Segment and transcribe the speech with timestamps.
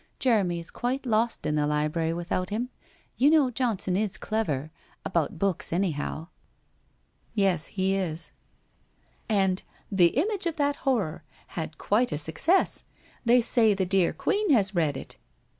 [0.17, 2.69] Jeremy is quite lost in the library without him.
[3.17, 4.71] You know Johnson is clever—
[5.05, 6.21] about books .ni' how!'•
[7.35, 7.55] Ye.
[7.71, 8.31] he is/•
[9.29, 9.61] And"
[9.99, 12.83] The Image of that Horror" had quite a success.
[13.25, 15.17] They say the dear Queen has read it?